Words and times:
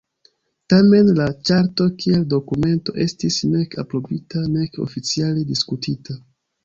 Tamen, 0.73 1.09
la 1.17 1.27
Ĉarto 1.49 1.85
kiel 1.99 2.25
dokumento 2.33 2.95
estis 3.05 3.37
nek 3.51 3.77
aprobita 3.85 4.43
nek 4.59 4.81
oficiale 4.87 5.45
diskutita. 5.55 6.19